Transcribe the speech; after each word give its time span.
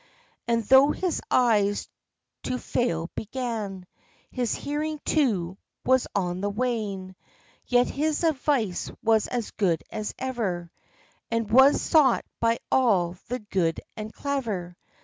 And, 0.47 0.63
though 0.63 0.89
his 0.89 1.21
eyes 1.29 1.87
to 2.45 2.57
fail 2.57 3.11
began, 3.13 3.85
His 4.31 4.55
hearing, 4.55 4.99
too, 5.05 5.59
was 5.85 6.07
on 6.15 6.41
the 6.41 6.49
wane, 6.49 7.15
Yet 7.67 7.85
his 7.85 8.23
advice 8.23 8.89
was 9.03 9.27
as 9.27 9.51
good 9.51 9.83
as 9.91 10.15
ever, 10.17 10.71
And 11.29 11.51
was 11.51 11.79
sought 11.81 12.25
by 12.39 12.57
all 12.71 13.15
the 13.27 13.37
good 13.51 13.79
and 13.95 14.11
clever. 14.11 14.75